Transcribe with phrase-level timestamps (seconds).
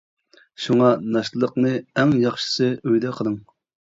[0.63, 3.37] شۇڭا ناشتىلىقنى ئەڭ ياخشىسى ئۆيدە قىلىڭ.